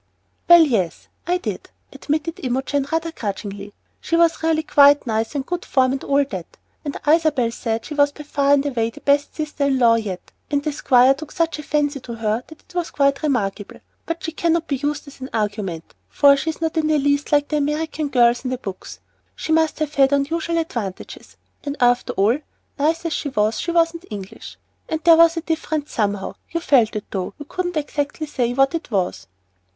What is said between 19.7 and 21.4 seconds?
have had unusual advantages.